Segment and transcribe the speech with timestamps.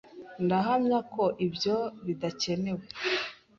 [0.45, 2.83] Ndahamya ko ibyo bidakenewe.